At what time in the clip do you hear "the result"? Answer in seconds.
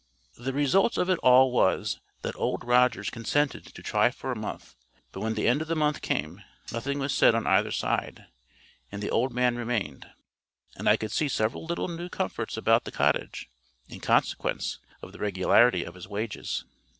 0.35-0.97